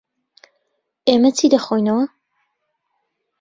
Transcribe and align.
ئێمە 1.07 1.29
چی 1.37 1.47
دەخۆینەوە؟ 1.53 2.05